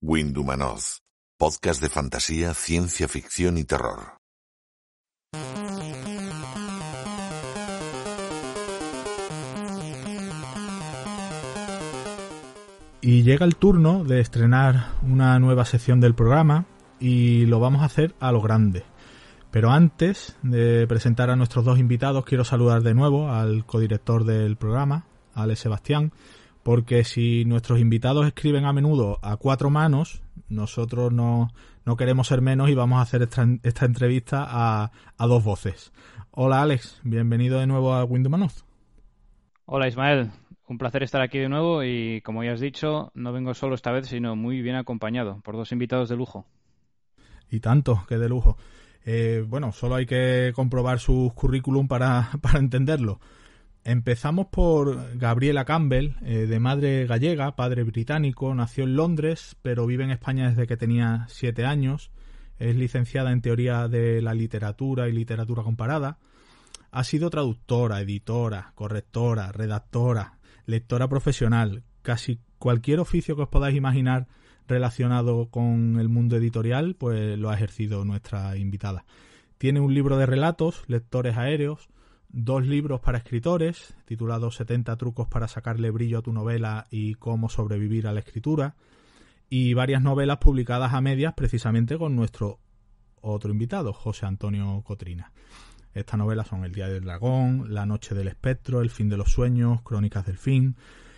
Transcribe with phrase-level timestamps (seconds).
[0.00, 1.00] Windumanoz,
[1.36, 4.16] podcast de fantasía, ciencia ficción y terror.
[13.00, 16.66] Y llega el turno de estrenar una nueva sección del programa
[17.00, 18.84] y lo vamos a hacer a lo grande.
[19.50, 24.54] Pero antes de presentar a nuestros dos invitados, quiero saludar de nuevo al codirector del
[24.54, 26.12] programa, Alex Sebastián,
[26.68, 31.48] porque si nuestros invitados escriben a menudo a cuatro manos, nosotros no,
[31.86, 35.94] no queremos ser menos y vamos a hacer esta, esta entrevista a, a, dos voces.
[36.30, 38.66] Hola Alex, bienvenido de nuevo a Windowmanoz.
[39.64, 40.30] Hola Ismael,
[40.68, 43.90] un placer estar aquí de nuevo y como ya has dicho, no vengo solo esta
[43.90, 46.44] vez, sino muy bien acompañado por dos invitados de lujo.
[47.48, 48.58] Y tanto, que de lujo.
[49.06, 53.20] Eh, bueno, solo hay que comprobar sus currículum para, para entenderlo.
[53.88, 60.04] Empezamos por Gabriela Campbell, eh, de madre gallega, padre británico, nació en Londres, pero vive
[60.04, 62.10] en España desde que tenía siete años.
[62.58, 66.18] Es licenciada en teoría de la literatura y literatura comparada.
[66.90, 70.36] Ha sido traductora, editora, correctora, redactora,
[70.66, 71.82] lectora profesional.
[72.02, 74.26] Casi cualquier oficio que os podáis imaginar
[74.66, 79.06] relacionado con el mundo editorial, pues lo ha ejercido nuestra invitada.
[79.56, 81.88] Tiene un libro de relatos, Lectores Aéreos,
[82.38, 87.48] dos libros para escritores, titulados 70 trucos para sacarle brillo a tu novela y cómo
[87.48, 88.76] sobrevivir a la escritura,
[89.50, 92.60] y varias novelas publicadas a medias precisamente con nuestro
[93.20, 95.32] otro invitado, José Antonio Cotrina.
[95.94, 99.32] Estas novelas son El Día del Dragón, La Noche del Espectro, El Fin de los
[99.32, 100.76] Sueños, Crónicas del Fin.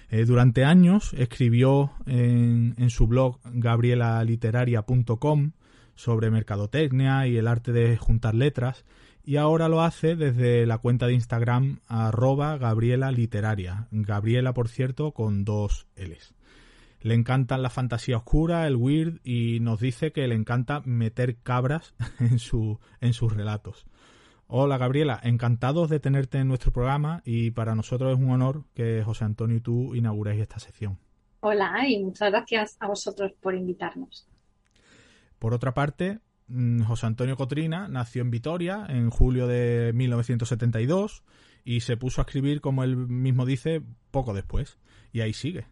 [0.08, 5.52] Eh, durante años escribió en, en su blog gabrielatiteraria.com
[5.97, 8.87] sobre mercadotecnia y el arte de juntar letras
[9.25, 13.88] y ahora lo hace desde la cuenta de Instagram arroba Gabriela Literaria.
[13.91, 16.34] Gabriela, por cierto, con dos L's.
[17.00, 21.94] Le encantan la fantasía oscura, el weird y nos dice que le encanta meter cabras
[22.19, 23.86] en, su, en sus relatos.
[24.47, 29.02] Hola Gabriela, encantados de tenerte en nuestro programa y para nosotros es un honor que
[29.04, 30.98] José Antonio y tú inauguréis esta sección.
[31.38, 34.26] Hola y muchas gracias a vosotros por invitarnos.
[35.38, 36.19] Por otra parte,
[36.87, 41.22] José Antonio Cotrina nació en Vitoria en julio de 1972
[41.65, 44.78] y se puso a escribir, como él mismo dice, poco después.
[45.12, 45.66] Y ahí sigue.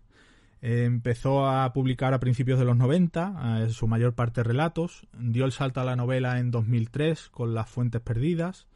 [0.60, 5.52] Empezó a publicar a principios de los 90, en su mayor parte relatos, dio el
[5.52, 8.66] salto a la novela en 2003 con Las Fuentes Perdidas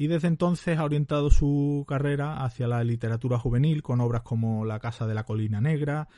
[0.00, 4.78] y desde entonces ha orientado su carrera hacia la literatura juvenil con obras como La
[4.78, 6.08] Casa de la Colina Negra,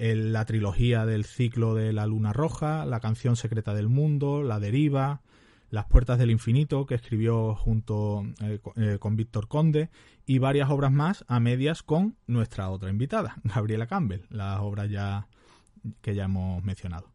[0.00, 5.20] la trilogía del ciclo de La Luna Roja, La Canción Secreta del Mundo, La Deriva,
[5.68, 9.90] Las Puertas del Infinito, que escribió junto eh, con, eh, con Víctor Conde,
[10.24, 15.28] y varias obras más a medias con nuestra otra invitada, Gabriela Campbell, las obras ya
[16.00, 17.10] que ya hemos mencionado.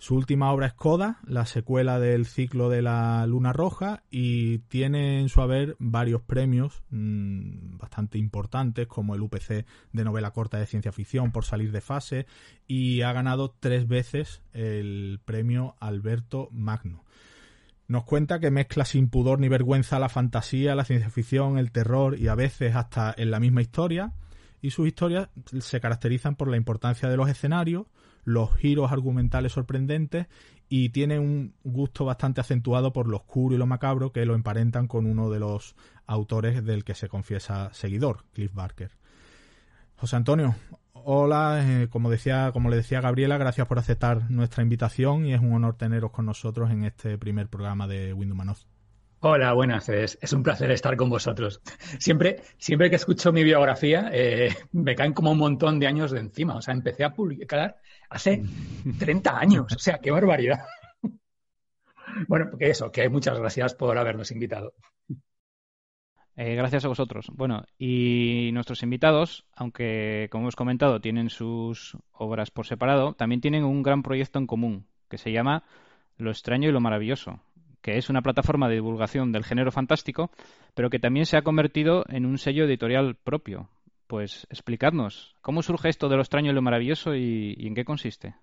[0.00, 5.20] Su última obra es Coda, la secuela del ciclo de la Luna Roja, y tiene
[5.20, 10.66] en su haber varios premios mmm, bastante importantes, como el UPC de novela corta de
[10.66, 12.26] ciencia ficción por salir de fase,
[12.68, 17.04] y ha ganado tres veces el premio Alberto Magno.
[17.88, 22.16] Nos cuenta que mezcla sin pudor ni vergüenza la fantasía, la ciencia ficción, el terror
[22.16, 24.12] y a veces hasta en la misma historia,
[24.60, 25.28] y sus historias
[25.58, 27.86] se caracterizan por la importancia de los escenarios,
[28.28, 30.26] los giros argumentales sorprendentes
[30.68, 34.86] y tiene un gusto bastante acentuado por lo oscuro y lo macabro que lo emparentan
[34.86, 35.74] con uno de los
[36.06, 38.90] autores del que se confiesa seguidor, Cliff Barker.
[39.96, 40.54] José Antonio,
[40.92, 45.40] hola, eh, como decía, como le decía Gabriela, gracias por aceptar nuestra invitación y es
[45.40, 48.66] un honor teneros con nosotros en este primer programa de Windows.
[49.20, 49.88] Hola, buenas.
[49.88, 51.60] Es, es, un placer estar con vosotros.
[51.98, 56.20] Siempre, siempre que escucho mi biografía, eh, me caen como un montón de años de
[56.20, 56.54] encima.
[56.54, 57.80] O sea, empecé a publicar
[58.10, 58.44] hace
[58.98, 59.72] 30 años.
[59.74, 60.60] O sea, qué barbaridad.
[62.26, 64.72] Bueno, porque eso, que muchas gracias por habernos invitado.
[66.36, 67.30] Eh, gracias a vosotros.
[67.34, 73.62] Bueno, y nuestros invitados, aunque como hemos comentado tienen sus obras por separado, también tienen
[73.64, 75.64] un gran proyecto en común que se llama
[76.16, 77.40] Lo extraño y lo maravilloso,
[77.82, 80.30] que es una plataforma de divulgación del género fantástico,
[80.74, 83.68] pero que también se ha convertido en un sello editorial propio.
[84.06, 88.34] Pues explicadnos, ¿cómo surge esto de lo extraño y lo maravilloso y, en qué consiste?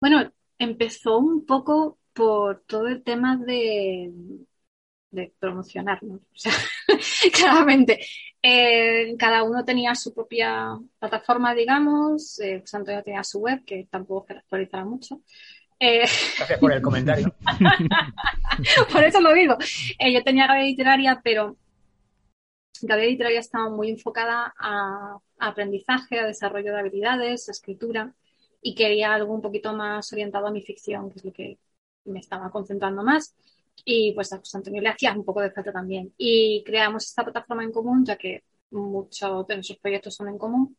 [0.00, 4.10] Bueno, empezó un poco por todo el tema de,
[5.38, 6.20] promocionarnos.
[6.20, 6.52] O sea,
[7.34, 8.00] claramente,
[8.42, 12.40] eh, cada uno tenía su propia plataforma, digamos.
[12.40, 15.20] Eh, Antonio tenía su web, que tampoco se actualizará mucho.
[15.80, 16.04] Eh,
[16.36, 17.34] Gracias por el comentario.
[18.92, 19.56] por eso lo digo.
[19.98, 21.56] Eh, yo tenía Gabriela Literaria, pero
[22.82, 28.14] Gabriela Literaria estaba muy enfocada a, a aprendizaje, a desarrollo de habilidades, a escritura,
[28.62, 31.58] y quería algo un poquito más orientado a mi ficción, que es lo que
[32.04, 33.34] me estaba concentrando más.
[33.84, 36.12] Y pues a José Antonio le hacía un poco de falta también.
[36.18, 40.76] Y creamos esta plataforma en común, ya que muchos de nuestros proyectos son en común.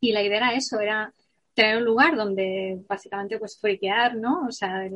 [0.00, 1.14] Y la idea era eso, era
[1.54, 4.46] tener un lugar donde básicamente pues friquear, ¿no?
[4.46, 4.88] O sea,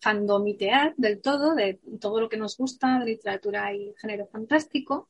[0.00, 5.08] fandomitear del todo, de todo lo que nos gusta de literatura y género fantástico.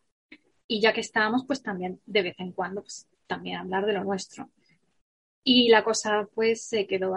[0.69, 4.05] Y ya que estábamos, pues también de vez en cuando, pues también hablar de lo
[4.05, 4.51] nuestro.
[5.45, 7.15] Y la cosa pues se quedó,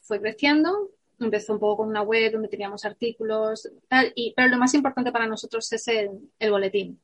[0.00, 4.58] fue creciendo, empezó un poco con una web donde teníamos artículos, tal, y, pero lo
[4.58, 7.00] más importante para nosotros es el, el boletín,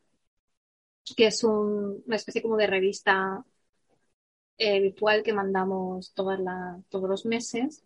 [1.17, 3.43] que es un, una especie como de revista
[4.61, 7.83] eh, virtual que mandamos todas la, todos los meses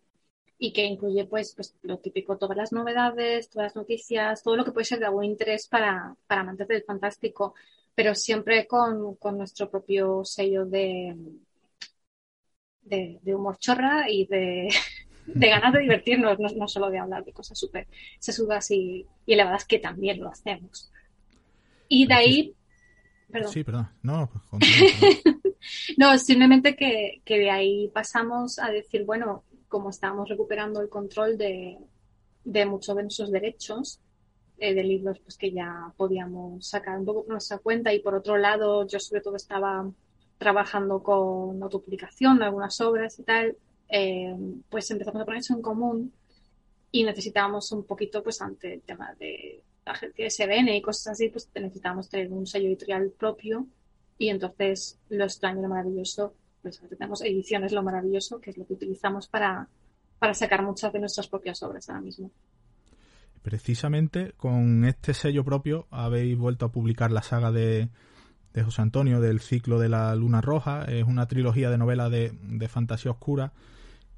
[0.57, 4.65] y que incluye pues, pues lo típico, todas las novedades, todas las noticias, todo lo
[4.65, 7.55] que puede ser de algún interés para, para amantes del fantástico,
[7.95, 11.15] pero siempre con, con nuestro propio sello de,
[12.81, 14.67] de, de humor chorra y de,
[15.27, 17.87] de ganas de divertirnos, no, no, solo de hablar de cosas súper
[18.19, 20.91] sesudas y, y elevadas, que también lo hacemos.
[21.87, 22.55] Y de ahí...
[23.31, 23.51] Perdón.
[23.53, 23.89] Sí, perdón.
[24.03, 24.61] No, pues,
[25.97, 31.37] no, simplemente que, que, de ahí pasamos a decir, bueno, como estábamos recuperando el control
[31.37, 31.77] de,
[32.43, 33.99] de muchos de nuestros derechos,
[34.57, 37.93] eh, de libros pues que ya podíamos sacar un poco por nuestra cuenta.
[37.93, 39.89] Y por otro lado yo sobre todo estaba
[40.37, 43.57] trabajando con autopublicación, algunas obras y tal,
[43.89, 44.35] eh,
[44.69, 46.13] pues empezamos a poner eso en común
[46.91, 51.29] y necesitábamos un poquito, pues ante el tema de la agencia SBN y cosas así,
[51.29, 53.67] pues necesitábamos tener un sello editorial propio
[54.17, 58.73] y entonces lo extraño, lo maravilloso, pues tenemos ediciones lo maravilloso, que es lo que
[58.73, 59.67] utilizamos para,
[60.19, 62.31] para sacar muchas de nuestras propias obras ahora mismo.
[63.41, 67.89] Precisamente con este sello propio habéis vuelto a publicar la saga de,
[68.53, 70.85] de José Antonio del ciclo de la Luna Roja.
[70.85, 73.53] Es una trilogía de novelas de, de fantasía oscura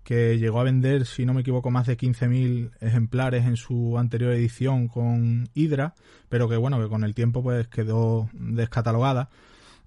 [0.08, 4.32] que llegó a vender, si no me equivoco, más de 15.000 ejemplares en su anterior
[4.32, 5.96] edición con Hydra,
[6.30, 9.30] pero que bueno, que con el tiempo pues quedó descatalogada.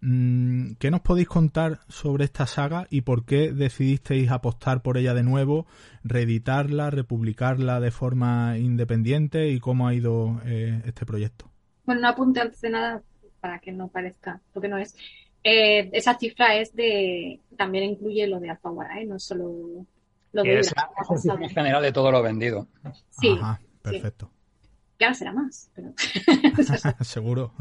[0.02, 5.12] Mm, ¿Qué nos podéis contar sobre esta saga y por qué decidisteis apostar por ella
[5.12, 5.66] de nuevo,
[6.04, 11.50] reeditarla, republicarla de forma independiente y cómo ha ido eh, este proyecto?
[11.84, 13.02] Bueno, un apunte antes de nada
[13.40, 14.96] para que no parezca lo que no es.
[15.44, 19.06] Eh, esa cifra es de también incluye lo de Alfaguara, ¿eh?
[19.06, 19.86] no solo
[20.32, 22.68] lo de es la cifra general de todo lo vendido.
[23.10, 24.30] Sí, Ajá, perfecto.
[24.32, 24.68] Sí.
[24.98, 25.92] Que ahora será más, pero...
[27.00, 27.52] seguro.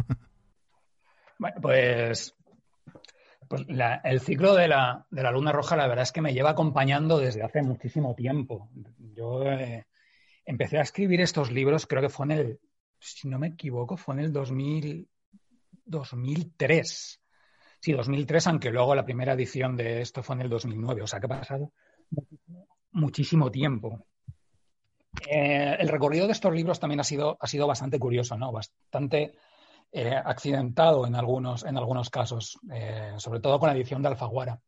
[1.39, 2.35] Bueno, pues,
[3.47, 6.33] pues la, el ciclo de la, de la, luna roja, la verdad es que me
[6.33, 8.69] lleva acompañando desde hace muchísimo tiempo.
[9.15, 9.87] Yo eh,
[10.45, 12.59] empecé a escribir estos libros, creo que fue en el,
[12.99, 15.07] si no me equivoco, fue en el 2000,
[15.85, 17.21] 2003.
[17.79, 21.21] Sí, 2003, aunque luego la primera edición de esto fue en el 2009, o sea
[21.21, 21.71] que ha pasado
[22.91, 24.05] muchísimo, tiempo.
[25.25, 28.51] Eh, el recorrido de estos libros también ha sido, ha sido bastante curioso, ¿no?
[28.51, 29.35] Bastante
[29.91, 34.61] eh, accidentado en algunos, en algunos casos, eh, sobre todo con la edición de Alfaguara.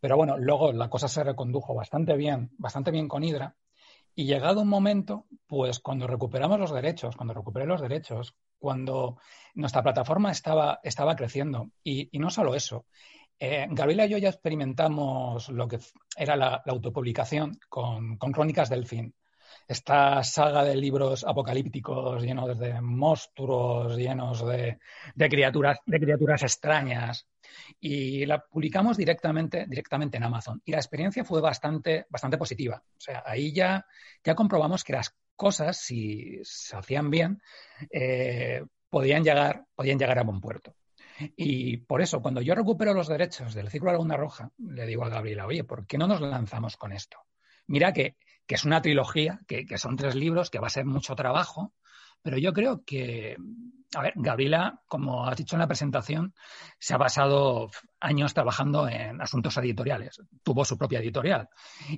[0.00, 3.56] Pero bueno, luego la cosa se recondujo bastante bien, bastante bien con Hydra.
[4.14, 9.18] Y llegado un momento, pues cuando recuperamos los derechos, cuando recuperé los derechos, cuando
[9.54, 12.86] nuestra plataforma estaba, estaba creciendo, y, no solo eso,
[13.38, 15.78] eh, Gabriela y yo ya experimentamos lo que
[16.16, 19.14] era la, la autopublicación con, con Crónicas del Fin
[19.66, 24.78] esta saga de libros apocalípticos llenos de monstruos, llenos de,
[25.28, 27.26] criaturas, de criaturas extrañas.
[27.80, 30.62] Y la publicamos directamente, directamente en Amazon.
[30.64, 32.82] Y la experiencia fue bastante, bastante positiva.
[32.84, 33.84] O sea, ahí ya,
[34.22, 37.40] ya comprobamos que las cosas, si se hacían bien,
[37.90, 40.74] eh, podían, llegar, podían llegar a buen puerto.
[41.36, 44.86] Y por eso, cuando yo recupero los derechos del ciclo de la Luna Roja, le
[44.86, 47.18] digo a Gabriela, oye, ¿por qué no nos lanzamos con esto?
[47.68, 50.84] Mira que que es una trilogía, que, que, son tres libros, que va a ser
[50.84, 51.72] mucho trabajo,
[52.22, 53.36] pero yo creo que,
[53.94, 56.34] a ver, Gabriela, como has dicho en la presentación,
[56.78, 61.48] se ha pasado años trabajando en asuntos editoriales, tuvo su propia editorial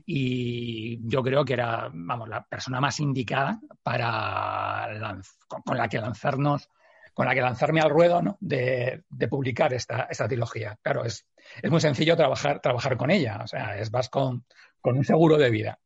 [0.05, 5.17] y yo creo que era, vamos, la persona más indicada para
[5.49, 6.69] con, con la que lanzarnos
[7.15, 8.37] con la que lanzarme al ruedo ¿no?
[8.39, 10.79] de, de, publicar esta, esta trilogía.
[10.83, 11.27] Claro, es,
[11.61, 13.41] es muy sencillo trabajar, trabajar con ella.
[13.43, 14.45] O sea, es vas con,
[14.81, 15.81] con un seguro de vida.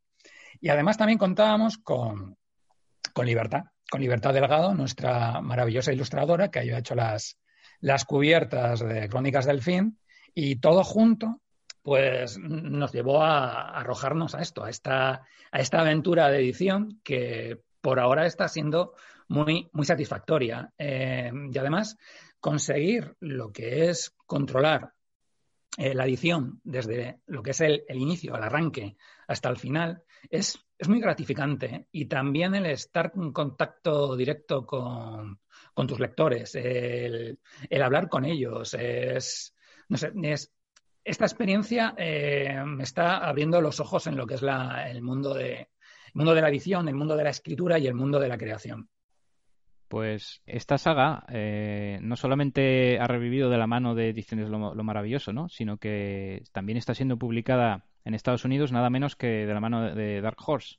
[0.63, 2.39] Y además también contábamos con,
[3.13, 7.37] con Libertad, con Libertad Delgado, nuestra maravillosa ilustradora, que ha hecho las,
[7.81, 9.99] las cubiertas de Crónicas del Fin,
[10.35, 11.41] y todo junto,
[11.83, 17.61] pues nos llevó a, arrojarnos a esto, a esta, a esta aventura de edición que
[17.81, 18.95] por ahora está siendo
[19.27, 20.73] muy, muy satisfactoria.
[20.79, 21.99] Eh, y además,
[22.39, 24.93] conseguir lo que es controlar
[25.79, 30.59] eh, la edición desde lo que es el, inicio, el arranque, hasta el final, es,
[30.79, 31.87] es muy gratificante.
[31.93, 35.41] Y también el estar en contacto directo con,
[35.75, 37.39] con tus lectores, el,
[37.69, 39.55] el, hablar con ellos, es,
[39.89, 40.53] no sé, es,
[41.05, 45.35] esta experiencia eh, me está abriendo los ojos en lo que es la, el, mundo
[45.35, 48.29] de, el mundo de la edición, el mundo de la escritura y el mundo de
[48.29, 48.89] la creación.
[49.89, 55.35] Pues esta saga eh, no solamente ha revivido de la mano de Ediciones lo, Maravilloso,
[55.35, 55.51] ¿no?
[55.51, 59.95] sino que también está siendo publicada en Estados Unidos nada menos que de la mano
[59.95, 60.77] de Dark Horse.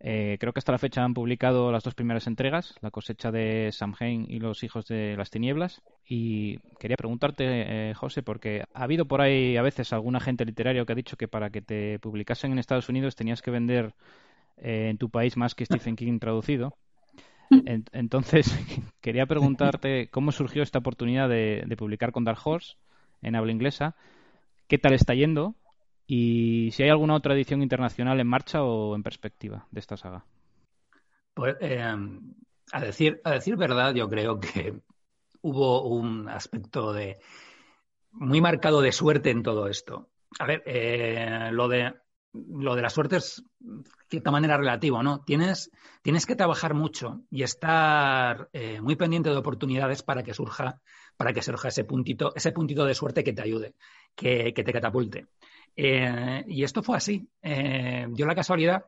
[0.00, 3.70] Eh, creo que hasta la fecha han publicado las dos primeras entregas, La cosecha de
[3.72, 5.80] Samhain y Los hijos de las tinieblas.
[6.06, 7.44] Y quería preguntarte,
[7.90, 11.16] eh, José, porque ha habido por ahí a veces algún agente literario que ha dicho
[11.16, 13.94] que para que te publicasen en Estados Unidos tenías que vender
[14.58, 16.76] en tu país más que Stephen King traducido
[17.92, 18.46] entonces,
[19.00, 22.76] quería preguntarte cómo surgió esta oportunidad de, publicar con Dark Horse
[23.22, 23.96] en habla inglesa,
[24.68, 25.54] qué tal está yendo
[26.06, 30.24] y si hay alguna otra edición internacional en marcha o en perspectiva de esta saga.
[31.34, 31.94] Pues, eh,
[32.72, 34.74] a, decir, a decir verdad, yo creo que
[35.42, 37.18] hubo un aspecto de
[38.12, 40.08] muy marcado de suerte en todo esto.
[40.38, 41.94] A ver, eh, lo de
[42.34, 45.20] lo de la suerte es de cierta manera relativo, ¿no?
[45.20, 45.70] Tienes,
[46.02, 50.80] tienes que trabajar mucho y estar eh, muy pendiente de oportunidades para que surja,
[51.16, 53.74] para que surja ese puntito, ese puntito de suerte que te ayude,
[54.14, 55.26] que, te catapulte.
[55.76, 57.28] Eh, y esto fue así.
[57.42, 58.84] Eh, dio la casualidad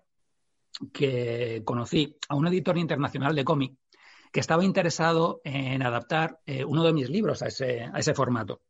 [0.93, 3.75] que conocí a un editor internacional de cómic
[4.33, 8.61] que estaba interesado en adaptar uno de mis libros a ese, a ese formato.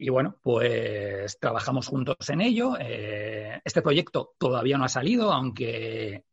[0.00, 2.76] Y bueno, pues trabajamos juntos en ello.
[2.78, 6.24] Eh, este proyecto todavía no ha salido, aunque,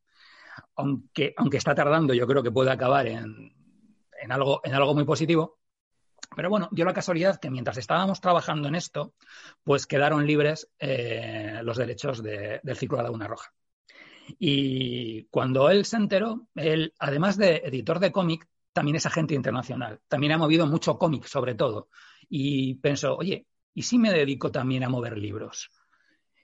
[0.76, 3.56] aunque, aunque está tardando, yo creo que puede acabar en,
[4.22, 5.58] en, algo, en algo muy positivo.
[6.36, 9.14] Pero bueno, dio la casualidad que mientras estábamos trabajando en esto,
[9.64, 13.54] pues quedaron libres eh, los derechos del ciclo de la Laguna Roja.
[14.40, 20.02] Y cuando él se enteró, él, además de editor de cómic, también es agente internacional.
[20.08, 21.90] También ha movido mucho cómic, sobre todo.
[22.28, 25.70] Y pensó, oye, ¿y si me dedico también a mover libros?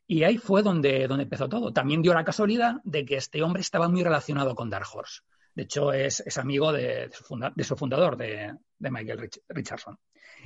[0.07, 1.74] Y ahí fue donde, donde empezó todo.
[1.74, 5.21] También dio la casualidad de que este hombre estaba muy relacionado con Dark Horse.
[5.53, 9.98] De hecho, es, amigo de, su, fundador, de, Michael Richardson.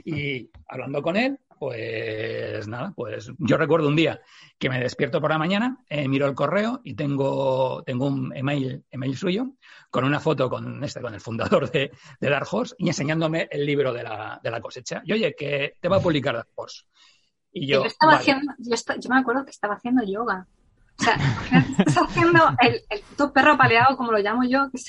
[0.04, 4.22] Y hablando con él, pues nada, pues yo recuerdo un día
[4.58, 8.84] que me despierto por la mañana, eh, miro el correo y tengo, tengo un email,
[8.92, 9.54] email suyo
[9.90, 13.94] con una foto con este, con el fundador de, Dark Horse y enseñándome el libro
[13.94, 15.02] de la, de la cosecha.
[15.06, 16.84] Y oye, que te va a publicar Dark Horse.
[17.52, 20.46] Y yo, estaba haciendo, yo, yo, me acuerdo que estaba haciendo yoga.
[21.00, 21.18] O sea,
[21.80, 24.80] estás haciendo el, el perro paleado, como lo llamo yo, que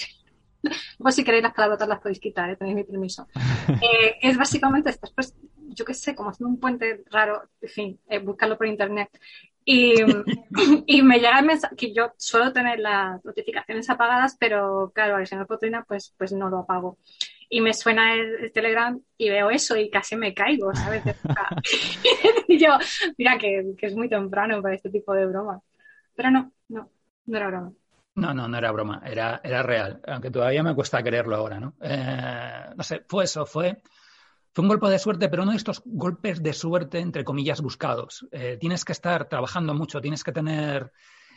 [0.98, 2.56] pues si queréis las palabrotas las podéis quitar, ¿eh?
[2.56, 3.26] tenéis mi permiso.
[3.68, 5.34] Eh, es básicamente, estás pues,
[5.68, 9.08] yo qué sé, como haciendo un puente raro, en fin, eh, buscarlo por internet.
[9.64, 9.94] Y,
[10.86, 15.26] y, me llega el mensaje, que yo suelo tener las notificaciones apagadas, pero claro, al
[15.26, 16.98] señor Potrina pues, pues no lo apago.
[17.48, 21.02] Y me suena el, Telegram y veo eso y casi me caigo, ¿sabes?
[22.48, 22.70] y yo,
[23.16, 25.62] mira que, que es muy temprano para este tipo de bromas.
[26.16, 26.90] Pero no, no,
[27.26, 27.73] no era broma.
[28.14, 31.75] No, no, no era broma, era, era real, aunque todavía me cuesta creerlo ahora, ¿no?
[31.82, 33.82] Eh, no sé, fue eso, fue,
[34.54, 38.26] fue un golpe de suerte, pero de estos golpes de suerte, entre comillas, buscados.
[38.32, 40.92] Eh, tienes que estar trabajando mucho, tienes que tener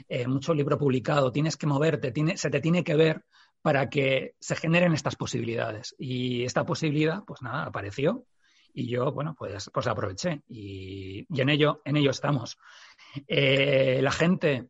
[0.07, 3.25] eh, mucho libro publicado, tienes que moverte, tiene, se te tiene que ver
[3.61, 5.95] para que se generen estas posibilidades.
[5.99, 8.23] Y esta posibilidad, pues nada, apareció
[8.79, 12.57] y yo, bueno, pues, pues aproveché y, y en ello, en ello estamos.
[13.27, 14.69] la gente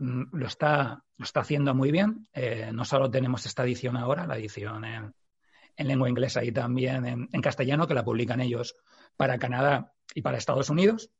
[0.00, 2.26] Mm, lo está, lo está haciendo muy bien.
[2.32, 5.14] Eh, no solo tenemos esta edición ahora, la edición en,
[5.76, 8.76] lengua inglesa y también en, castellano, que la publican ellos
[9.16, 11.10] para Canadá y para Estados Unidos,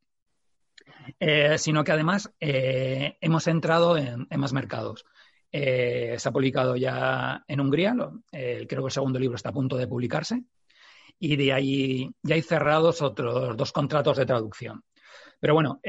[1.19, 5.07] eh, sino que además eh, hemos entrado en, más mercados.
[5.51, 7.95] se ha publicado ya en Hungría,
[8.31, 10.43] creo que el segundo libro está a punto de publicarse,
[11.21, 14.83] y de ahí ya hay cerrados otros dos contratos de traducción.
[15.39, 15.81] Pero bueno,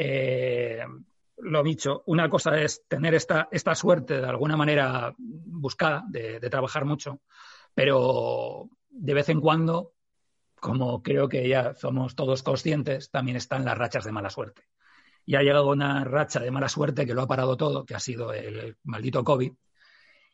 [1.37, 6.85] lo dicho, una cosa es tener esta, esta suerte de alguna manera buscada, de, trabajar
[6.85, 7.21] mucho,
[7.73, 9.93] pero de vez en cuando,
[10.59, 14.63] como creo que ya somos todos conscientes, también están las rachas de mala suerte.
[15.25, 17.99] y ha llegado una racha de mala suerte que lo ha parado todo, que ha
[17.99, 19.53] sido el maldito COVID.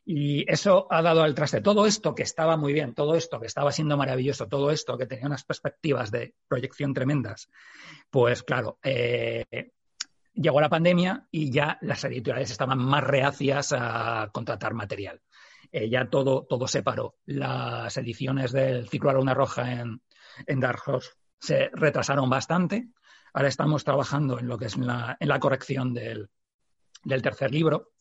[0.09, 1.59] Y eso ha dado al traste.
[1.59, 5.05] Todo esto que estaba muy bien, todo esto que estaba siendo maravilloso, todo esto que
[5.05, 7.49] tenía unas perspectivas de proyección tremendas,
[8.09, 9.73] pues claro, eh,
[10.33, 15.21] llegó la pandemia y ya las editoriales estaban más reacias a contratar material.
[15.73, 17.17] Eh, ya todo, todo se paró.
[17.25, 20.01] Las ediciones del ciclo a Luna Roja en,
[20.45, 20.61] en
[21.37, 22.87] se retrasaron bastante.
[23.33, 26.29] Ahora estamos trabajando en lo que es la, en la corrección del,
[27.21, 27.91] tercer libro,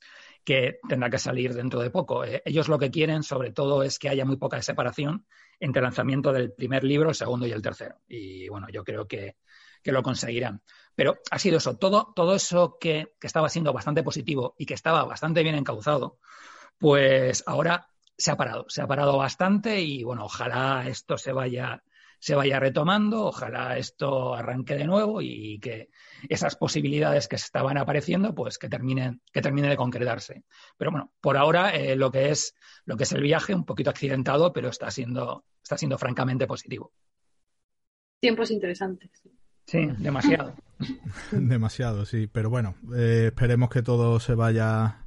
[0.46, 2.24] que tendrá que salir dentro de poco.
[2.24, 5.26] Eh, ellos lo que quieren, sobre todo, es que haya muy poca separación
[5.58, 7.96] entre el lanzamiento del primer libro, el segundo y el tercero.
[8.06, 9.36] Y bueno, yo creo que,
[9.82, 10.62] que lo conseguirán.
[10.94, 14.74] Pero ha sido eso, todo, todo eso que, que, estaba siendo bastante positivo y que
[14.74, 16.20] estaba bastante bien encauzado,
[16.78, 21.82] pues ahora se ha parado, se ha parado bastante y bueno, ojalá esto se vaya
[22.18, 25.90] se vaya retomando, ojalá esto arranque de nuevo y que
[26.28, 30.44] esas posibilidades que estaban apareciendo, pues que terminen, que termine de concretarse.
[30.76, 32.54] Pero bueno, por ahora eh, lo que es
[32.84, 36.92] lo que es el viaje, un poquito accidentado, pero está siendo, está siendo francamente positivo.
[38.20, 39.10] Tiempos interesantes.
[39.66, 40.54] Sí, demasiado.
[41.32, 42.28] demasiado, sí.
[42.28, 45.06] Pero bueno, eh, esperemos que todo se vaya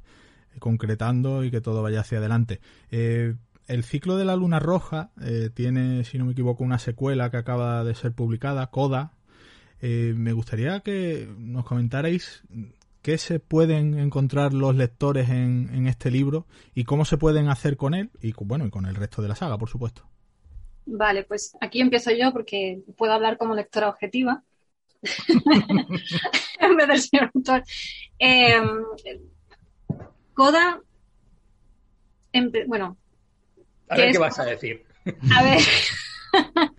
[0.59, 2.59] concretando y que todo vaya hacia adelante.
[2.91, 3.35] Eh,
[3.69, 7.37] el ciclo de la luna roja eh, tiene, si no me equivoco, una secuela que
[7.37, 9.13] acaba de ser publicada, Coda.
[9.81, 12.43] Eh, me gustaría que nos comentarais
[13.01, 17.77] qué se pueden encontrar los lectores en, en, este libro y cómo se pueden hacer
[17.77, 20.03] con él y bueno y con el resto de la saga, por supuesto.
[20.85, 24.43] Vale, pues aquí empiezo yo porque puedo hablar como lectora objetiva
[26.59, 27.63] en vez del señor autor.
[28.17, 28.59] Eh,
[30.33, 30.81] Coda,
[32.67, 32.97] bueno.
[33.89, 34.85] A ver qué vas a decir.
[35.35, 35.59] A ver.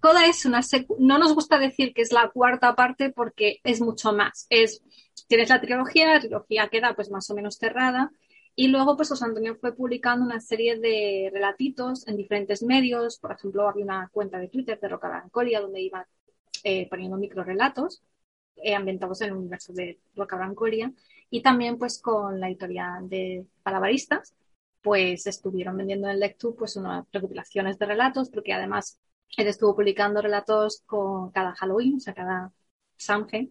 [0.00, 0.60] Coda es una
[0.98, 4.46] no nos gusta decir que es la cuarta parte porque es mucho más.
[4.50, 4.82] Es
[5.28, 8.12] tienes la trilogía, la trilogía queda pues más o menos cerrada
[8.54, 13.32] y luego pues José Antonio fue publicando una serie de relatitos en diferentes medios, por
[13.32, 16.06] ejemplo había una cuenta de Twitter de Roca Brancolia donde iba
[16.64, 18.02] eh, poniendo microrelatos
[18.56, 20.92] eh, ambientados en el universo de Roca Brancolia
[21.30, 24.34] y también pues con la editorial de Palabaristas,
[24.86, 29.00] pues estuvieron vendiendo en Lectu pues unas recopilaciones de relatos, porque además
[29.36, 32.52] él estuvo publicando relatos con cada Halloween, o sea, cada
[32.96, 33.50] Samhain.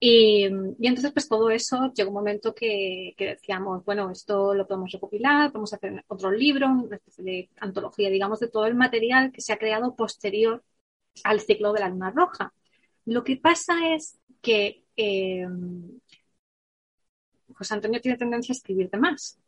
[0.00, 4.66] Y, y, entonces, pues todo eso llegó un momento que, que, decíamos, bueno, esto lo
[4.66, 9.30] podemos recopilar, podemos hacer otro libro, una especie de antología, digamos, de todo el material
[9.30, 10.64] que se ha creado posterior
[11.22, 12.52] al ciclo de la luna roja.
[13.04, 15.46] Lo que pasa es que eh,
[17.54, 19.38] José Antonio tiene tendencia a escribir de más.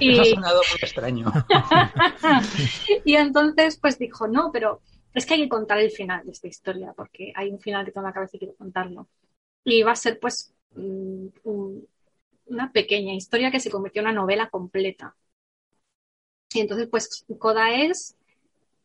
[0.00, 0.18] Y...
[0.18, 1.32] ha sonado muy extraño.
[3.04, 4.80] y entonces, pues dijo, no, pero
[5.14, 7.92] es que hay que contar el final de esta historia, porque hay un final que
[7.92, 9.08] tengo en la cabeza y quiero contarlo.
[9.64, 11.32] Y va a ser, pues, un,
[12.46, 15.16] una pequeña historia que se convirtió en una novela completa.
[16.54, 18.16] Y entonces, pues, Coda es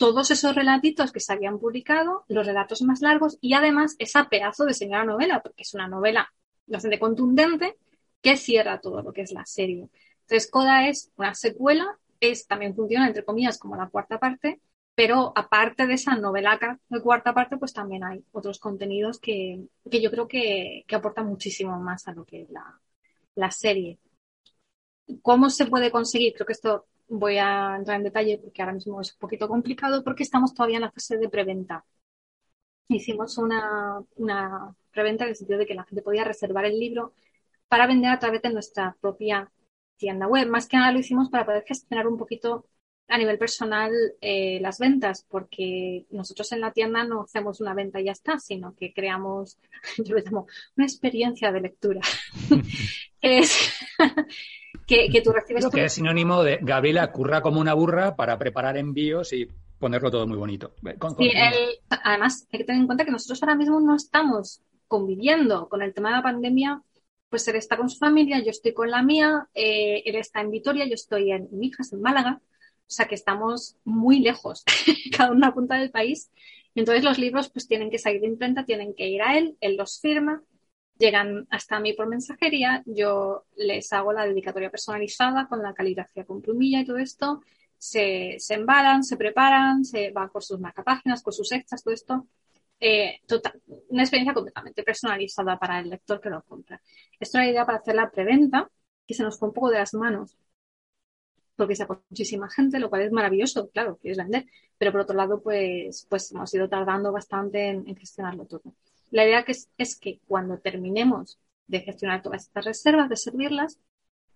[0.01, 4.65] todos esos relatitos que se habían publicado, los relatos más largos y además esa pedazo
[4.65, 6.33] de señora novela, porque es una novela
[6.65, 7.77] bastante contundente
[8.19, 9.89] que cierra todo lo que es la serie.
[10.21, 14.61] Entonces, Coda es una secuela, es, también funciona, entre comillas, como la cuarta parte,
[14.95, 20.01] pero aparte de esa novela de cuarta parte, pues también hay otros contenidos que, que
[20.01, 22.79] yo creo que, que, aportan muchísimo más a lo que es la,
[23.35, 23.99] la serie.
[25.21, 26.33] ¿Cómo se puede conseguir?
[26.33, 30.03] Creo que esto voy a entrar en detalle porque ahora mismo es un poquito complicado
[30.03, 31.85] porque estamos todavía en la fase de preventa.
[32.87, 37.13] Hicimos una, una preventa en el sentido de que la gente podía reservar el libro
[37.67, 39.51] para vender a través de nuestra propia
[40.01, 40.49] tienda web.
[40.49, 42.65] Más que nada lo hicimos para poder gestionar un poquito
[43.07, 47.99] a nivel personal eh, las ventas, porque nosotros en la tienda no hacemos una venta
[47.99, 49.57] y ya está, sino que creamos,
[49.97, 52.01] yo lo llamo, una experiencia de lectura.
[53.21, 53.73] es
[54.87, 55.63] que, que, tú recibes.
[55.63, 60.09] Lo que es sinónimo de Gabriela curra como una burra para preparar envíos y ponerlo
[60.09, 60.73] todo muy bonito.
[60.97, 61.25] Con, con...
[61.25, 65.67] Sí, el, además, hay que tener en cuenta que nosotros ahora mismo no estamos conviviendo
[65.69, 66.81] con el tema de la pandemia
[67.31, 70.51] pues él está con su familia, yo estoy con la mía, eh, él está en
[70.51, 74.65] Vitoria, yo estoy en Mijas, en Málaga, o sea que estamos muy lejos,
[75.17, 76.29] cada una punta del país.
[76.75, 79.77] Entonces los libros pues tienen que salir de imprenta, tienen que ir a él, él
[79.77, 80.43] los firma,
[80.97, 86.41] llegan hasta mí por mensajería, yo les hago la dedicatoria personalizada con la caligrafía con
[86.41, 87.41] plumilla y todo esto,
[87.77, 92.27] se, se embalan, se preparan, se van por sus marcapáginas, con sus extras, todo esto,
[92.81, 96.81] eh, total, una experiencia completamente personalizada para el lector que lo compra.
[97.19, 98.69] Esto era la idea para hacer la preventa,
[99.07, 100.37] que se nos fue un poco de las manos,
[101.55, 104.45] porque se apuntó muchísima gente, lo cual es maravilloso, claro, quieres vender,
[104.77, 108.73] pero por otro lado, pues, pues hemos ido tardando bastante en, en gestionarlo todo.
[109.11, 113.79] La idea que es, que cuando terminemos de gestionar todas estas reservas, de servirlas,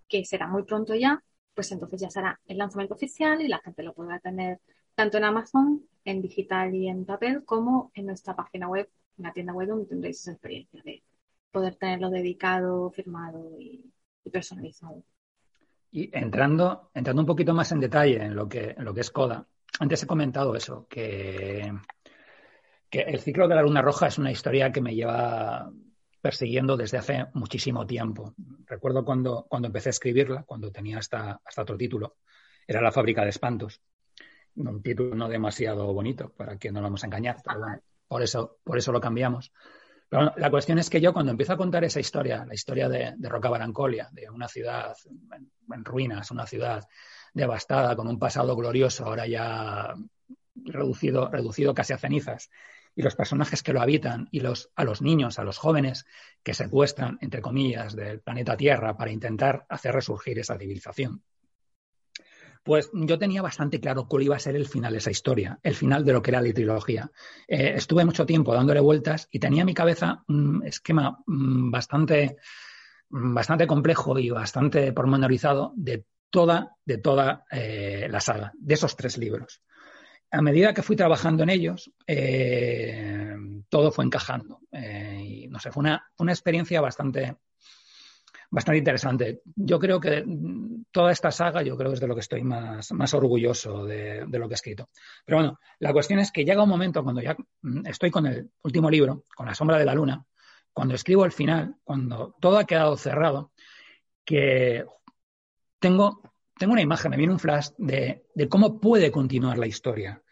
[0.07, 1.23] que será muy pronto ya,
[1.55, 4.59] pues entonces ya será el lanzamiento oficial y la gente lo podrá tener
[4.93, 9.33] tanto en Amazon, en digital y en papel, como en nuestra página web, en la
[9.33, 11.03] tienda web donde tendréis esa experiencia de
[11.51, 13.91] poder tenerlo dedicado, firmado y,
[14.31, 15.03] personalizado.
[15.91, 19.11] Y entrando, entrando un poquito más en detalle en lo que, en lo que es
[19.11, 19.47] CODA,
[19.79, 21.71] antes he comentado eso, que
[22.91, 25.71] el ciclo de la luna roja es una historia que me lleva
[26.21, 28.33] persiguiendo desde hace muchísimo tiempo.
[28.65, 32.15] Recuerdo cuando, cuando empecé a escribirla, cuando tenía hasta, hasta otro título,
[32.67, 33.79] era La fábrica de espantos.
[34.55, 38.21] Un título no demasiado bonito, para que no lo vamos a engañar, pero bueno, por
[38.21, 39.51] eso, por eso lo cambiamos.
[40.07, 43.13] Pero la cuestión es que yo cuando empiezo a contar esa historia, la historia de,
[43.17, 44.95] de Roca Barancolia, de una ciudad
[45.73, 46.87] en, ruinas, una ciudad
[47.33, 49.93] devastada, con un pasado glorioso, ahora ya
[50.55, 52.49] reducido, reducido casi a cenizas,
[52.95, 56.05] y los personajes que lo habitan y los, a los niños, a los jóvenes
[56.43, 61.21] que secuestran, entre comillas, del planeta Tierra para intentar hacer resurgir esa civilización.
[62.65, 65.75] Pues yo tenía bastante claro cuál iba a ser el final de esa historia, el
[65.75, 67.11] final de lo que era la trilogía.
[67.47, 72.37] Eh, estuve mucho tiempo dándole vueltas y tenía en mi cabeza un esquema mm, bastante,
[73.09, 78.95] mm, bastante complejo y bastante pormenorizado de toda, de toda eh, la saga, de esos
[78.95, 79.61] tres libros
[80.31, 83.35] a medida que fui trabajando en ellos, eh,
[83.69, 84.59] todo fue encajando.
[84.71, 87.37] Y no sé, fue una, una, experiencia bastante,
[88.49, 89.41] bastante interesante.
[89.55, 90.25] Yo creo que
[90.95, 94.25] toda esta saga, yo creo que es de lo que estoy más, más orgulloso de,
[94.31, 94.87] lo que he escrito.
[95.25, 97.35] Pero bueno, la cuestión es que llega un momento cuando ya
[97.83, 100.25] estoy con el último libro, con La sombra de la luna,
[100.71, 103.51] cuando escribo el final, cuando todo ha quedado cerrado,
[104.23, 104.85] que
[105.77, 106.21] tengo
[106.57, 110.23] tengo una imagen, me viene un flash de, de, cómo puede continuar la historia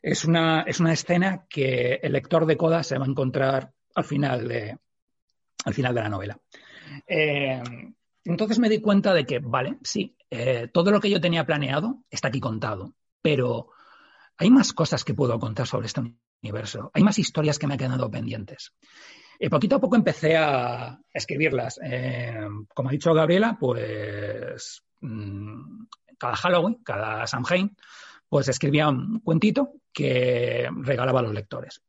[0.00, 4.04] es una, es una escena que el lector de Coda se va a encontrar al
[4.04, 4.78] final de,
[5.64, 6.38] al final de la novela.
[7.08, 7.60] Eh,
[8.24, 12.04] entonces me di cuenta de que, vale, sí, eh, todo lo que yo tenía planeado
[12.10, 13.68] está aquí contado, pero
[14.36, 16.02] hay más cosas que puedo contar sobre este
[16.42, 18.72] universo, hay más historias que me han quedado pendientes.
[19.38, 21.80] Y poquito a poco empecé a escribirlas.
[21.82, 27.76] Eh, como ha dicho Gabriela, pues mm, cada Halloween, cada Samhain,
[28.28, 31.82] pues escribía un cuentito que regalaba a los lectores.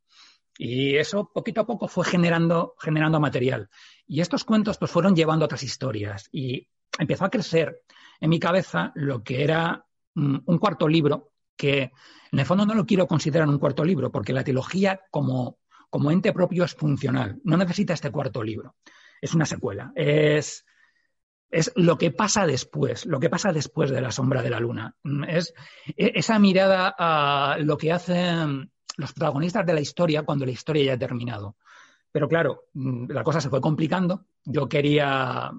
[0.57, 3.69] Y eso poquito a poco fue generando, generando material.
[4.07, 7.81] Y estos cuentos pues fueron llevando otras historias y empezó a crecer
[8.19, 9.85] en mi cabeza lo que era
[10.15, 11.91] mm, un cuarto libro que
[12.31, 16.11] en el fondo no lo quiero considerar un cuarto libro porque la trilogía como, como
[16.11, 17.39] ente propio es funcional.
[17.43, 18.75] No necesita este cuarto libro.
[19.21, 19.91] Es una secuela.
[19.95, 20.65] Es,
[21.49, 24.95] es lo que pasa después, lo que pasa después de la sombra de la luna.
[25.03, 25.53] Mm, es
[25.95, 30.83] e, esa mirada a lo que hacen los protagonistas de la historia cuando la historia
[30.83, 31.57] ya ha terminado.
[32.13, 34.27] Pero claro, mm, la cosa se fue complicando.
[34.45, 35.51] Yo quería,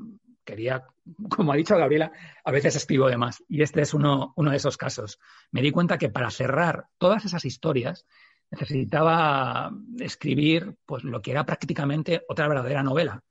[0.45, 0.87] quería,
[1.29, 2.13] como ha dicho Gabriela,
[2.45, 3.43] a veces escribo de más.
[3.49, 5.19] Y este es uno, uno de esos casos.
[5.51, 8.07] Me di cuenta que para cerrar todas esas historias
[8.53, 13.25] necesitaba escribir pues, lo que era prácticamente otra verdadera novela.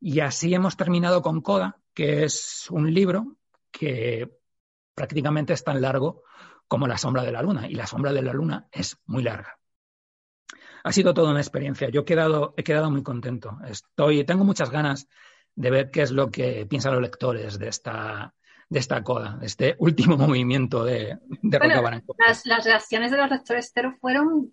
[0.00, 3.36] Y así hemos terminado con Coda, que es un libro
[3.72, 4.30] que
[4.94, 6.22] prácticamente es tan largo
[6.68, 9.58] como La sombra de la luna, y La sombra de la luna es muy larga.
[10.84, 11.88] Ha sido toda una experiencia.
[11.88, 13.58] Yo he quedado, he quedado muy contento.
[13.66, 15.08] Estoy, tengo muchas ganas
[15.56, 18.34] de ver qué es lo que piensan los lectores de esta,
[18.68, 21.82] de esta coda, de este último movimiento de, de bueno,
[22.18, 24.52] las, las, reacciones de los lectores fueron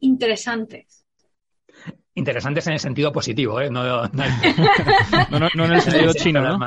[0.00, 1.04] interesantes
[2.14, 3.70] interesantes en el sentido positivo, ¿eh?
[3.70, 4.28] No, no,
[5.30, 6.58] no, en el sentido chino, ¿no?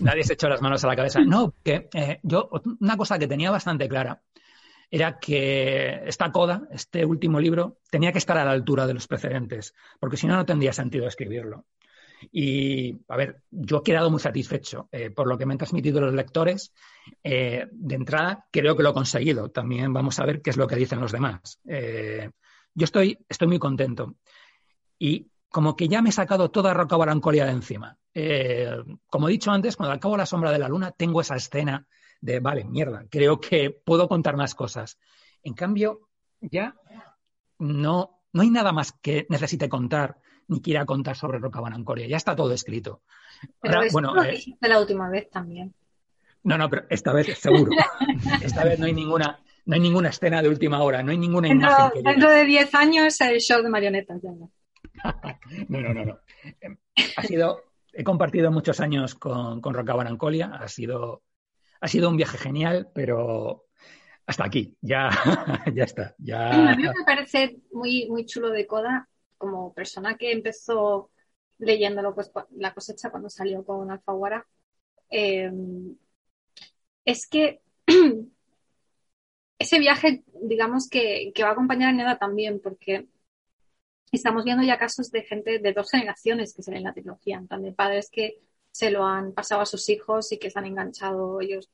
[0.00, 1.20] Nadie se echó las manos a la cabeza.
[1.20, 2.48] No, que eh, yo,
[2.80, 4.22] una cosa que tenía bastante clara
[4.94, 9.08] era que esta coda, este último libro, tenía que estar a la altura de los
[9.08, 11.64] precedentes, porque si no, no tendría sentido escribirlo.
[12.30, 16.00] Y, a ver, yo he quedado muy satisfecho eh, por lo que me han transmitido
[16.00, 16.72] los lectores.
[17.24, 19.50] Eh, de entrada, creo que lo he conseguido.
[19.50, 21.60] También vamos a ver qué es lo que dicen los demás.
[21.64, 24.14] yo estoy, estoy muy contento
[24.98, 27.98] y como que ya me he sacado toda Roca Barancolia de encima.
[28.14, 28.76] Eh,
[29.08, 31.86] como he dicho antes, cuando acabo La Sombra de la Luna, tengo esa escena
[32.24, 34.98] de, vale, mierda, creo que puedo contar más cosas.
[35.42, 36.08] En cambio,
[36.40, 36.74] ya
[37.58, 40.16] no, no hay nada más que necesite contar
[40.48, 42.06] ni quiera contar sobre Roca Barancoria.
[42.06, 43.02] Ya está todo escrito.
[43.60, 45.74] Pero bueno, lo eh, la última vez también.
[46.44, 47.72] No, no, pero esta vez seguro.
[48.42, 51.48] esta vez no hay ninguna, no hay ninguna escena de última hora, no hay ninguna
[51.48, 52.02] imagen.
[52.02, 54.22] dentro de 10 años el show de marionetas.
[54.22, 54.30] Ya,
[55.68, 56.18] no, no, no, no.
[57.16, 61.22] Ha sido, he compartido muchos años con, con Roca Barancolia, ha sido,
[61.84, 63.66] ha sido un viaje genial, pero
[64.24, 65.10] hasta aquí, ya,
[65.74, 66.14] ya está.
[66.32, 71.10] A mí me parece muy, muy chulo de Coda como persona que empezó
[71.58, 74.46] leyéndolo, pues la cosecha cuando salió con Alfaguara,
[75.10, 75.52] eh,
[77.04, 77.60] es que
[79.58, 83.08] ese viaje, digamos que, va a acompañar a Neda también, porque
[84.10, 87.72] estamos viendo ya casos de gente de dos generaciones que se leen la trilogía, de
[87.72, 88.40] padres que
[88.74, 91.70] se lo han pasado a sus hijos y que se han enganchado ellos.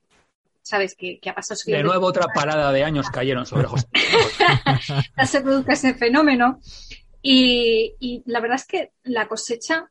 [0.60, 0.94] ¿Sabes?
[0.94, 3.88] Que, ha pasado De nuevo otra parada de años cayeron sobre José.
[5.16, 6.60] ya se produce ese fenómeno.
[7.22, 9.90] Y, la verdad es que la cosecha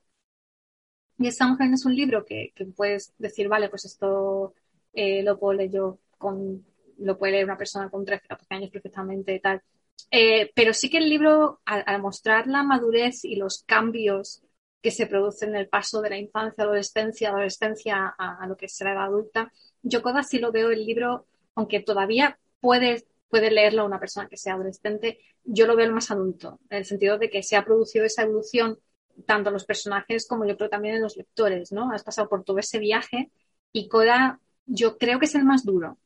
[1.17, 4.53] y esta mujer es un libro que, puedes decir, vale, pues esto
[4.93, 6.63] eh, lo puedo leer yo con,
[6.99, 9.63] lo puede leer una persona con 13, 14 años perfectamente, tal.
[10.11, 14.43] Eh, pero sí que el libro, al, mostrar la madurez y los cambios
[14.81, 18.93] que se producen en el paso de la infancia, adolescencia, adolescencia a, lo que será
[18.93, 23.99] la adulta, yo Coda sí lo veo el libro, aunque todavía puede, puede leerlo una
[23.99, 27.43] persona que sea adolescente, yo lo veo el más adulto, en el sentido de que
[27.43, 28.79] se ha producido esa evolución
[29.25, 31.91] tanto en los personajes como yo creo también en los lectores, ¿no?
[31.91, 33.31] Has pasado por todo ese viaje
[33.73, 35.97] y Coda yo creo que es el más duro,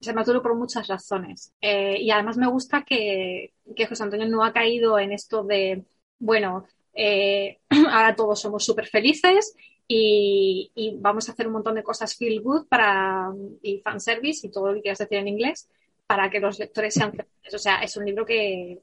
[0.00, 1.52] se me por muchas razones.
[1.60, 3.54] Eh, y además me gusta que,
[3.88, 5.84] José Antonio no ha caído en esto de,
[6.18, 6.66] bueno,
[6.96, 7.58] eh,
[7.90, 9.54] ahora todos somos súper felices
[9.86, 13.32] y, vamos a hacer un montón de cosas feel good para,
[13.62, 15.68] y fanservice y todo lo que quieras decir en inglés
[16.06, 17.54] para que los lectores sean felices.
[17.54, 18.80] O sea, es un libro que,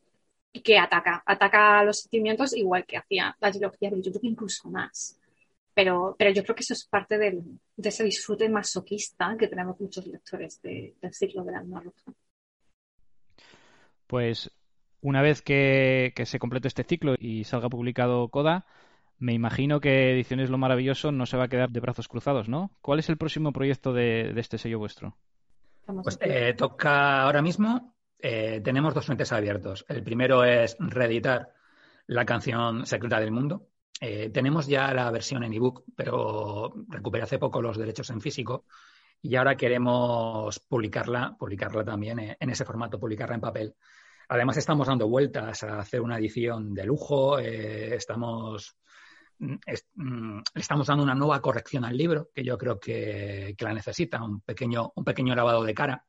[0.64, 5.20] que ataca, ataca los sentimientos igual que hacía la trilogía de YouTube, incluso más.
[5.74, 7.42] Pero, pero yo creo que eso es parte del,
[7.76, 12.14] de ese disfrute masoquista que tenemos muchos lectores del ciclo de la Roja.
[14.06, 14.52] Pues
[15.04, 18.66] una vez que, se complete este ciclo y salga publicado Coda,
[19.20, 22.72] me imagino que Ediciones Lo Maravilloso no se va a quedar de brazos cruzados, ¿no?
[22.82, 25.18] ¿Cuál es el próximo proyecto de, este sello vuestro?
[25.86, 29.86] Pues eh, toca ahora mismo, eh, tenemos dos frentes abiertos.
[29.90, 31.50] El primero es reeditar
[32.08, 33.68] la canción Secreta del Mundo,
[34.00, 38.66] eh, tenemos ya la versión en ebook, pero recuperé hace poco los derechos en físico
[39.22, 43.76] y ahora queremos publicarla, publicarla también en ese formato, publicarla en papel.
[44.30, 48.76] Además, estamos dando vueltas a hacer una edición de lujo, eh, estamos,
[49.40, 49.56] mm,
[49.96, 54.42] mm, estamos dando una nueva corrección al libro, que yo creo que, la necesita, un
[54.42, 56.06] pequeño, un pequeño lavado de cara.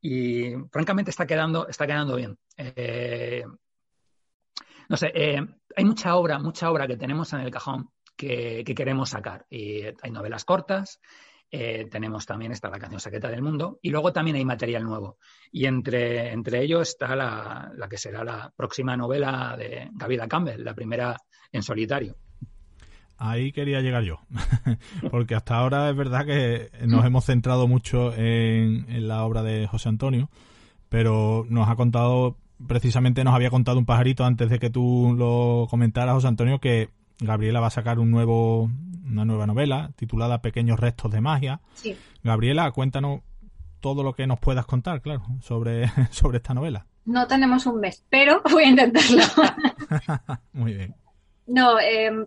[0.00, 2.38] Y francamente está quedando, está quedando bien.
[2.56, 3.44] Eh,
[4.88, 5.40] no sé, eh,
[5.76, 9.46] hay mucha obra, mucha obra que tenemos en el cajón que, queremos sacar.
[9.48, 11.00] Y hay novelas cortas,
[11.54, 15.18] eh, tenemos también esta La canción secreta del mundo y luego también hay material nuevo.
[15.52, 20.74] Y entre, entre ellos está la, que será la próxima novela de Gabriela Campbell, la
[20.74, 21.16] primera
[21.52, 22.16] en solitario.
[23.18, 24.20] Ahí quería llegar yo,
[25.10, 29.90] porque hasta ahora es verdad que nos hemos centrado mucho en la obra de José
[29.90, 30.30] Antonio,
[30.88, 35.66] pero nos ha contado precisamente nos había contado un pajarito antes de que tú lo
[35.68, 38.70] comentaras, José Antonio, que Gabriela va a sacar un nuevo,
[39.04, 41.60] una nueva novela titulada Pequeños restos de magia.
[41.74, 41.96] Sí.
[42.22, 43.20] Gabriela, cuéntanos
[43.80, 46.86] todo lo que nos puedas contar, claro, sobre, sobre esta novela.
[47.04, 49.22] No tenemos un mes, pero voy a intentarlo.
[50.52, 50.94] Muy bien.
[51.46, 52.26] No, em,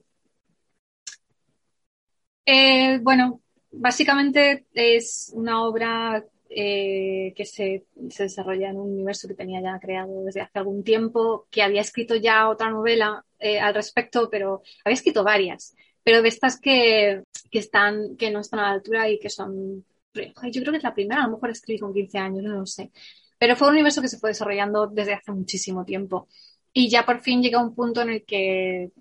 [2.46, 9.62] eh, bueno, básicamente es una obra eh, que se, desarrolla en un universo que tenía
[9.62, 14.30] ya creado desde hace algún tiempo, que había escrito ya otra novela eh, al respecto,
[14.30, 19.10] pero había escrito varias, pero de estas que, están, que no están a la altura
[19.10, 22.18] y que son, yo creo que es la primera, a lo mejor escribí con 15
[22.18, 22.92] años, no lo sé,
[23.38, 26.28] pero fue un universo que se fue desarrollando desde hace muchísimo tiempo.
[26.74, 28.92] Y ya por fin llega un punto en el que,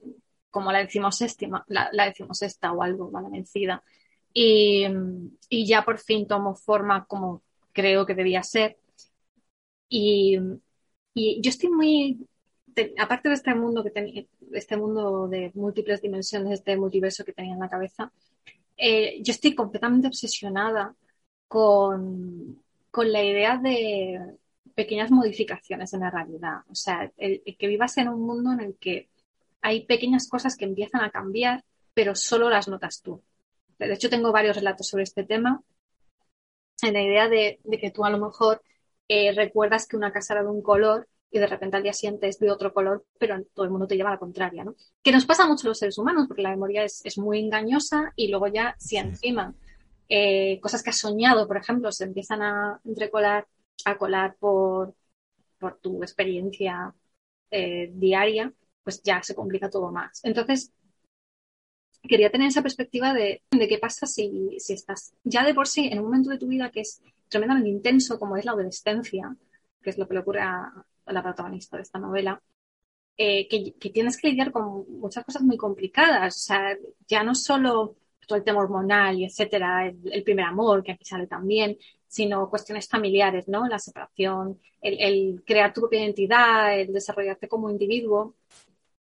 [0.51, 1.21] como la decimos
[1.69, 3.83] la, la decimos esta o algo, la vencida,
[4.35, 4.87] y,
[5.67, 7.43] ya por fin tomó forma como
[7.73, 8.79] creo que debía ser.
[9.89, 10.37] Y,
[11.15, 12.27] yo estoy muy,
[12.99, 17.55] aparte de este mundo que tenía, este mundo de múltiples dimensiones, este multiverso que tenía
[17.55, 18.13] en la cabeza,
[18.77, 20.95] eh, yo estoy completamente obsesionada
[21.49, 24.37] con, la idea de
[24.75, 26.59] pequeñas modificaciones en la realidad.
[26.71, 29.09] O sea, el, que vivas en un mundo en el que
[29.63, 33.23] hay pequeñas cosas que empiezan a cambiar, pero solo las notas tú.
[33.79, 35.63] De hecho, tengo varios relatos sobre este tema,
[36.83, 38.63] en la idea de, que tú a lo mejor
[39.09, 42.29] eh, recuerdas que una casa era de un color y de repente al día siguiente
[42.29, 44.77] es de otro color, pero todo el mundo te lleva a la contraria, ¿no?
[45.03, 48.29] Que nos pasa mucho a los seres humanos, porque la memoria es, muy engañosa y
[48.29, 49.53] luego ya, si encima
[50.09, 53.49] eh, cosas que has soñado, por ejemplo, se empiezan a entrecolar,
[53.85, 54.95] a colar por,
[55.59, 56.95] por tu experiencia
[57.51, 58.53] eh, diaria,
[58.85, 60.21] pues ya se complica todo más.
[60.23, 60.73] Entonces,
[62.01, 66.05] quería tener esa perspectiva de, qué pasa si, estás ya de por sí en un
[66.05, 69.35] momento de tu vida que es tremendamente intenso, como es la adolescencia,
[69.83, 72.41] que es lo que le ocurre a, la protagonista de esta novela,
[73.17, 76.37] eh, que, tienes que lidiar con muchas cosas muy complicadas.
[76.37, 80.93] O sea, ya no solo todo el tema hormonal y etcétera, el, primer amor, que
[80.93, 83.67] aquí sale también, sino cuestiones familiares, ¿no?
[83.69, 88.35] La separación, el, crear tu propia identidad, el desarrollarte como individuo.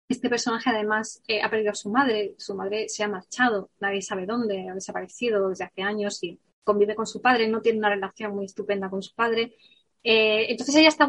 [0.08, 4.00] Este personaje además eh, ha perdido a su madre, su madre se ha marchado, nadie
[4.02, 7.90] sabe dónde, ha desaparecido desde hace años y convive con su padre, no tiene una
[7.90, 9.56] relación muy estupenda con su padre
[10.02, 11.06] eh, entonces ella está,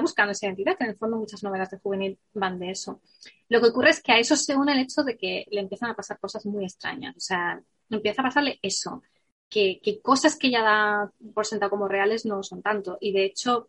[0.00, 3.00] buscando esa identidad, que en el fondo muchas novelas de juvenil van de eso.
[3.48, 5.90] Lo que ocurre es que a eso se une el hecho de que le empiezan
[5.90, 7.16] a pasar cosas muy extrañas.
[7.16, 9.02] O sea, empieza a pasarle eso,
[9.48, 12.98] que, cosas que ella da por sentado como reales no son tanto.
[13.00, 13.68] Y de hecho,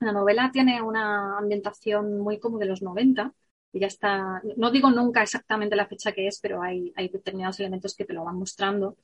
[0.00, 3.34] la novela tiene una ambientación muy como de los 90.
[3.72, 7.60] Y ya está, no digo nunca exactamente la fecha que es, pero hay, hay determinados
[7.60, 8.96] elementos que te lo van mostrando.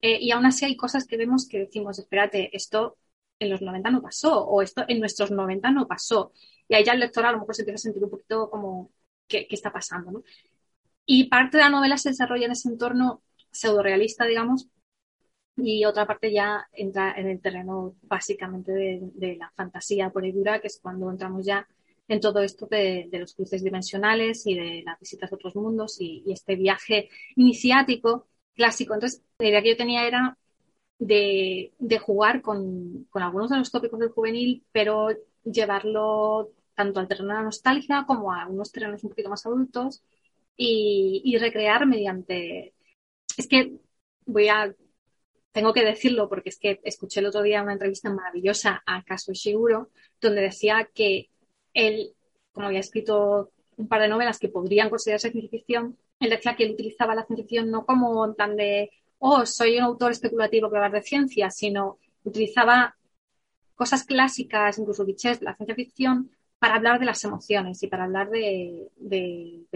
[0.00, 2.96] Eh, y aún así hay cosas que vemos que decimos, espérate, esto
[3.38, 6.32] en los 90 no pasó, o esto en nuestros 90 no pasó.
[6.68, 8.92] Y ahí ya el lector a lo mejor se empieza a sentir un poquito como,
[9.28, 10.10] ¿qué, está pasando?
[10.10, 10.22] ¿no?
[11.04, 14.68] Y parte de la novela se desarrolla en ese entorno pseudo-realista, digamos,
[15.56, 20.60] y otra parte ya entra en el terreno básicamente de, la fantasía por y dura,
[20.60, 21.66] que es cuando entramos ya
[22.08, 26.22] en todo esto de, los cruces dimensionales y de las visitas a otros mundos y,
[26.26, 28.94] y, este viaje iniciático clásico.
[28.94, 30.36] Entonces, la idea que yo tenía era
[30.98, 35.08] de, jugar con, algunos de los tópicos del juvenil, pero
[35.44, 40.02] llevarlo tanto al terreno de la nostalgia como a unos terrenos un poquito más adultos
[40.56, 42.74] y, recrear mediante...
[43.36, 43.74] Es que
[44.24, 44.74] voy a...
[45.52, 49.32] Tengo que decirlo porque es que escuché el otro día una entrevista maravillosa a Kazuo
[49.32, 51.30] Shiguro donde decía que
[51.72, 52.14] él,
[52.52, 56.64] como había escrito un par de novelas que podrían considerarse ciencia ficción, él decía que
[56.64, 60.70] él utilizaba la ciencia ficción no como en plan de oh, soy un autor especulativo
[60.70, 62.96] que va de ciencia, sino utilizaba
[63.74, 68.04] cosas clásicas, incluso clichés de la ciencia ficción, para hablar de las emociones y para
[68.04, 68.88] hablar de,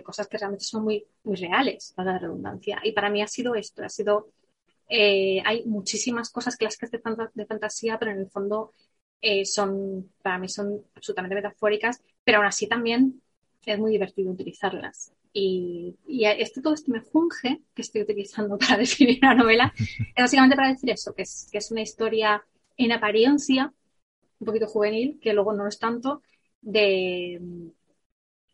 [0.03, 2.81] cosas que realmente son muy, muy reales, para la redundancia.
[2.83, 4.31] Y para mí ha sido esto, ha sido,
[4.89, 7.01] eh, hay muchísimas cosas clásicas de,
[7.35, 8.73] de fantasía, pero en el fondo
[9.21, 13.21] eh, son, para mí son absolutamente metafóricas, pero aún así también
[13.67, 15.13] es muy divertido utilizarlas.
[15.33, 20.71] Y, este, todo este mejunje que estoy utilizando para definir una novela es básicamente para
[20.71, 22.45] decir eso, que es, que es una historia
[22.77, 23.73] en apariencia
[24.39, 26.23] un poquito juvenil, que luego no es tanto,
[26.63, 27.41] de,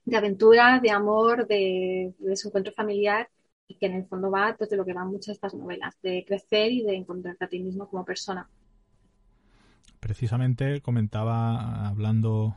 [0.05, 3.29] de aventura, de amor, de, de desencuentro familiar
[3.69, 6.25] y que en el fondo va de lo que van muchas de estas novelas, de
[6.27, 8.49] crecer y de encontrarte a ti mismo como persona.
[10.01, 12.57] Precisamente comentaba, hablando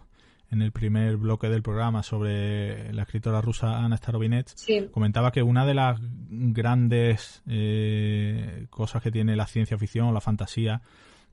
[0.52, 4.56] en el primer bloque del programa sobre la escritora rusa Ana Starobinet,
[4.92, 10.22] comentaba que una de las grandes eh, cosas que tiene la ciencia ficción o la
[10.22, 10.82] fantasía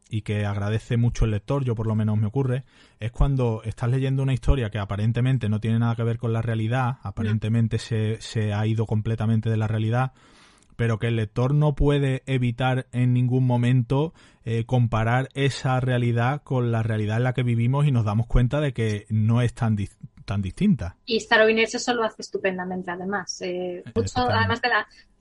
[0.09, 2.65] y que agradece mucho el lector, yo por lo menos me ocurre,
[3.01, 6.43] es cuando estás leyendo una historia que aparentemente no tiene nada que ver con la
[6.43, 10.13] realidad, aparentemente se, se ha ido completamente de la realidad,
[10.77, 14.13] pero que el lector no puede evitar en ningún momento
[14.45, 18.61] eh, comparar esa realidad con la realidad en la que vivimos y nos damos cuenta
[18.61, 19.77] de que no es tan,
[20.25, 20.97] tan distinta.
[21.07, 23.41] Y Starobinet eso lo hace estupendamente, además.
[23.41, 23.83] Eh,
[24.15, 24.69] además de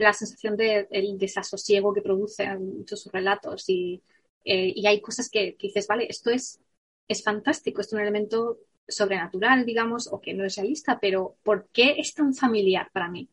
[0.04, 3.70] la, sensación del desasosiego que produce muchos sus relatos.
[3.70, 4.02] Y,
[4.44, 6.60] eh, y hay cosas que, dices, vale, esto es,
[7.08, 11.96] es fantástico, es un elemento sobrenatural, digamos, o que no es realista, pero ¿por qué
[11.98, 13.30] es tan familiar para mí?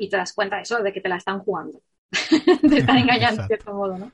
[0.00, 1.82] Y te das cuenta de eso, de que te la están jugando.
[2.10, 4.10] te están engañando de cierto modo, ¿no?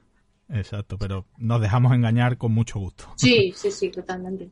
[0.49, 3.13] Exacto, pero nos dejamos engañar con mucho gusto.
[3.17, 4.51] Sí, sí, sí, totalmente.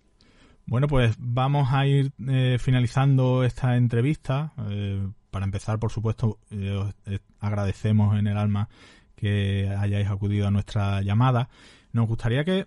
[0.66, 4.52] Bueno, pues vamos a ir eh, finalizando esta entrevista.
[4.70, 6.94] Eh, para empezar, por supuesto, eh, os
[7.40, 8.68] agradecemos en el alma
[9.16, 11.48] que hayáis acudido a nuestra llamada.
[11.92, 12.66] Nos gustaría que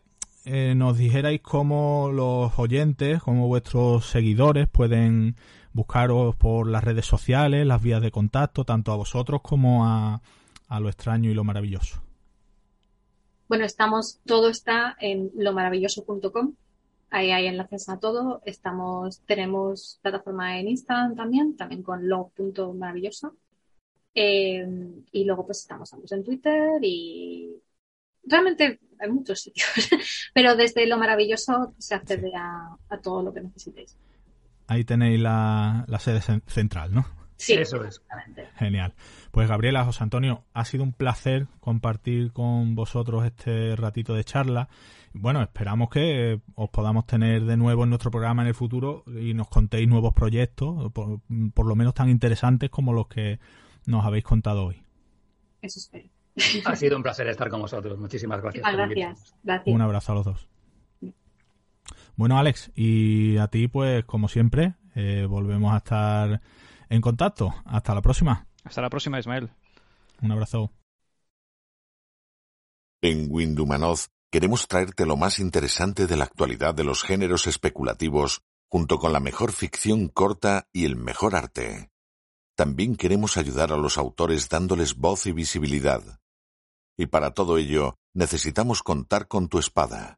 [0.76, 5.36] nos dijerais cómo los oyentes, cómo vuestros seguidores pueden
[5.78, 10.22] buscaros por las redes sociales, las vías de contacto, tanto a vosotros como a,
[10.82, 12.02] lo extraño y lo maravilloso.
[13.48, 16.56] Bueno, estamos, todo está en lomaravilloso.com.
[17.12, 18.42] Ahí hay enlaces a todo.
[18.44, 23.36] Estamos, tenemos plataforma en Instagram también, también con lo.maravilloso.
[24.14, 24.68] Eh,
[25.12, 27.56] y luego pues estamos, en Twitter y
[28.24, 29.70] realmente hay muchos sitios,
[30.34, 33.96] pero desde lo maravilloso se accede a todo lo que necesitéis
[34.68, 37.06] ahí tenéis la, sede central, ¿no?
[37.38, 38.02] Sí, eso es.
[38.56, 38.94] Genial.
[39.32, 44.70] Pues Gabriela, José Antonio, ha sido un placer compartir con vosotros este ratito de charla.
[45.14, 49.34] Bueno, esperamos que os podamos tener de nuevo en nuestro programa en el futuro y
[49.34, 53.40] nos contéis nuevos proyectos, por, lo menos tan interesantes como los que
[53.86, 54.82] nos habéis contado hoy.
[55.62, 56.10] Eso espero.
[56.66, 57.98] Ha sido un placer estar con vosotros.
[57.98, 58.64] Muchísimas gracias.
[59.44, 59.76] gracias.
[59.76, 60.48] Un abrazo a los dos.
[62.18, 66.42] Bueno, Alex, y a ti, pues, como siempre, eh, volvemos a estar
[66.90, 67.54] en contacto.
[67.64, 68.48] Hasta la próxima.
[68.64, 69.52] Hasta la próxima, Ismael.
[70.24, 70.72] Un abrazo.
[73.04, 78.98] En Windumanoz queremos traerte lo más interesante de la actualidad de los géneros especulativos, junto
[78.98, 81.92] con la mejor ficción corta y el mejor arte.
[82.56, 86.20] También queremos ayudar a los autores dándoles voz y visibilidad.
[86.98, 90.18] Y para todo ello, necesitamos contar con tu espada.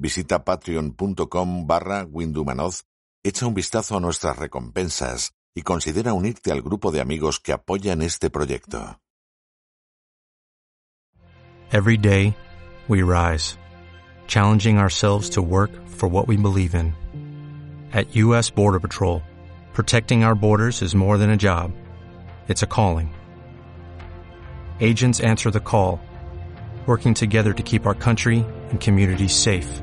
[0.00, 2.84] Visita patreon.com barra Windumanoz,
[3.24, 8.00] echa un vistazo a nuestras recompensas y considera unirte al grupo de amigos que apoyan
[8.02, 9.00] este proyecto.
[11.72, 12.36] Every day,
[12.86, 13.58] we rise,
[14.28, 16.94] challenging ourselves to work for what we believe in.
[17.92, 18.50] At U.S.
[18.50, 19.20] Border Patrol,
[19.72, 21.72] protecting our borders is more than a job,
[22.46, 23.12] it's a calling.
[24.80, 26.00] Agents answer the call,
[26.86, 29.82] working together to keep our country and communities safe.